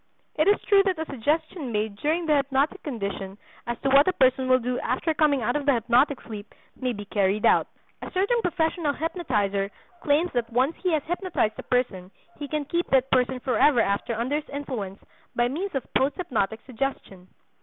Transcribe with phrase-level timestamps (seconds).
[0.35, 4.13] It is true that a suggestion made during the hypnotic condition as to what a
[4.13, 7.67] person will do after coming out of the hypnotic sleep may be carried out.
[8.01, 9.69] A certain professional hypnotizer
[10.01, 12.09] claims that once he has hypnotized a person
[12.39, 14.97] he can keep that person forever after under his influence
[15.35, 17.27] by means of post hypnotic suggestion.